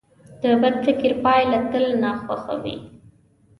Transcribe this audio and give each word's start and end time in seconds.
د 0.41 0.43
بد 0.61 0.75
فکر 0.85 1.11
پایله 1.23 1.59
تل 1.71 1.85
ناخوښه 2.03 2.55
وي. 2.63 2.77